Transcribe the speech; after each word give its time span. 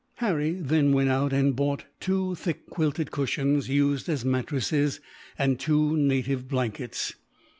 Harry 0.15 0.53
then 0.53 0.93
went 0.93 1.09
out 1.11 1.31
and 1.31 1.55
bought 1.55 1.85
two 1.99 2.33
thick 2.33 2.65
quilted 2.71 3.11
cushions, 3.11 3.69
used 3.69 4.09
as 4.09 4.25
mattresses, 4.25 4.99
and 5.37 5.59
two 5.59 5.95
native 5.95 6.47
blankets. 6.47 7.13